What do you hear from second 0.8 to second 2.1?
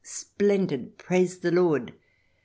Praise the Lord!"